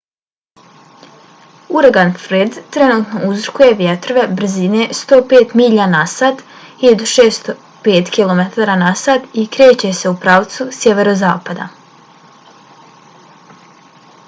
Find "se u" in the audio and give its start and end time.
9.99-10.15